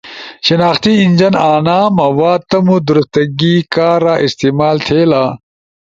شناختی 0.47 0.93
انجن 1.03 1.35
انا 1.53 1.79
مواد 1.99 2.41
تمو 2.49 2.75
درستگی 2.87 3.55
کارا 3.73 4.13
استعمال 4.25 4.75
تھئیلا۔ 4.85 5.23